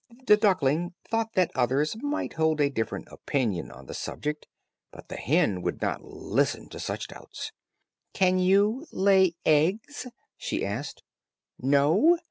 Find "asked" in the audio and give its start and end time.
10.65-11.03